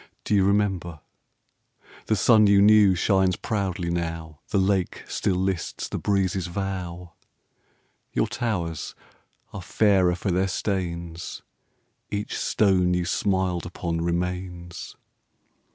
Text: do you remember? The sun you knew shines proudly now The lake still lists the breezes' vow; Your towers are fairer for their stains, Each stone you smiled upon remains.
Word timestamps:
do 0.23 0.33
you 0.33 0.43
remember? 0.43 0.99
The 2.07 2.15
sun 2.15 2.47
you 2.47 2.59
knew 2.59 2.95
shines 2.95 3.35
proudly 3.35 3.91
now 3.91 4.39
The 4.49 4.57
lake 4.57 5.03
still 5.07 5.35
lists 5.35 5.87
the 5.87 5.99
breezes' 5.99 6.47
vow; 6.47 7.13
Your 8.11 8.25
towers 8.25 8.95
are 9.53 9.61
fairer 9.61 10.15
for 10.15 10.31
their 10.31 10.47
stains, 10.47 11.43
Each 12.09 12.35
stone 12.35 12.95
you 12.95 13.05
smiled 13.05 13.67
upon 13.67 14.01
remains. 14.01 14.95